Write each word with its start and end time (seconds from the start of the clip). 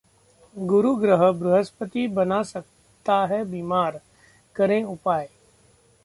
गुरु 0.55 0.95
ग्रह 0.95 1.31
बृहस्पति 1.31 2.07
बना 2.07 2.41
सकता 2.43 3.25
है 3.25 3.43
बीमार, 3.45 3.99
करें 4.55 4.83
उपाय 4.83 5.29